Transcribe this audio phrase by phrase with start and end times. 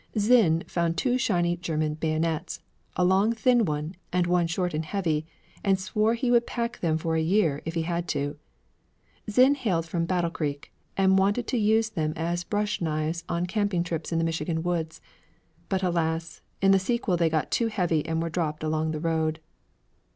[0.17, 2.59] Zinn found two shiny German bayonets,
[2.95, 5.27] a long thin one, and one short and heavy,
[5.63, 8.35] and swore he would pack them for a year if he had to.
[9.29, 13.83] Zinn hailed from Battle Creek and wanted to use them as brush knives on camping
[13.83, 15.01] trips in the Michigan woods;
[15.69, 19.39] but alas, in the sequel they got too heavy and were dropped along the road.